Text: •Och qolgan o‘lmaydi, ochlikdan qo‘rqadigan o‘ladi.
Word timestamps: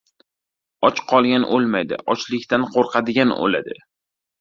•Och 0.89 1.01
qolgan 1.11 1.45
o‘lmaydi, 1.59 2.01
ochlikdan 2.17 2.69
qo‘rqadigan 2.75 3.39
o‘ladi. 3.41 3.83